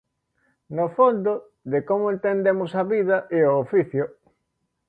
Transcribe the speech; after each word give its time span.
No 0.77 0.85
fondo, 0.97 1.33
de 1.73 1.79
como 1.87 2.05
entendemos 2.15 2.71
a 2.81 2.83
vida 2.93 3.17
e 3.37 3.39
o 3.49 3.51
oficio. 3.65 4.05